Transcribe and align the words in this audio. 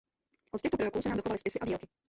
Od 0.51 0.61
těchto 0.61 0.77
proroků 0.77 1.01
se 1.01 1.09
nám 1.09 1.17
dochovaly 1.17 1.39
spisy 1.39 1.59
a 1.59 1.65
výroky. 1.65 1.87